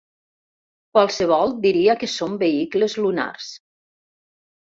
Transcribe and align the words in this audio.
Qualsevol 0.97 1.51
diria 1.65 1.95
que 2.03 2.09
són 2.13 2.39
vehicles 2.45 2.97
lunars. 3.03 3.51